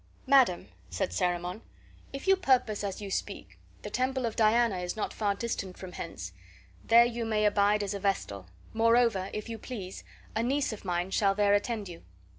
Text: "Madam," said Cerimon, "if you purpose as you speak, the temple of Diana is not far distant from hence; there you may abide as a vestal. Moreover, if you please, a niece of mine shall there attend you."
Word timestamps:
"Madam," 0.25 0.69
said 0.89 1.11
Cerimon, 1.13 1.61
"if 2.11 2.27
you 2.27 2.35
purpose 2.35 2.83
as 2.83 3.01
you 3.03 3.11
speak, 3.11 3.59
the 3.83 3.89
temple 3.91 4.25
of 4.25 4.35
Diana 4.35 4.79
is 4.79 4.95
not 4.95 5.13
far 5.13 5.35
distant 5.35 5.77
from 5.77 5.91
hence; 5.91 6.33
there 6.83 7.05
you 7.05 7.23
may 7.23 7.45
abide 7.45 7.83
as 7.83 7.93
a 7.93 7.99
vestal. 7.99 8.47
Moreover, 8.73 9.29
if 9.31 9.47
you 9.47 9.59
please, 9.59 10.03
a 10.35 10.41
niece 10.41 10.73
of 10.73 10.83
mine 10.85 11.11
shall 11.11 11.35
there 11.35 11.53
attend 11.53 11.87
you." 11.87 12.01